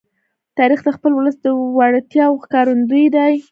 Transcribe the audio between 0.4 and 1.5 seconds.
تاریخ د خپل ولس د